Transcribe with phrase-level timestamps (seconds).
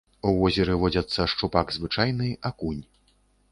[0.29, 2.83] У возеры водзяцца шчупак звычайны, акунь.